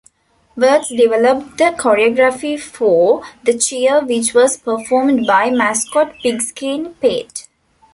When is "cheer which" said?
3.55-4.33